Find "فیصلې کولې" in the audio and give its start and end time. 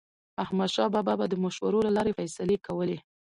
2.19-2.97